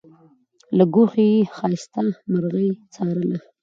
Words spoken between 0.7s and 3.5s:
له ګوښې یې ښایسته مرغۍ څارله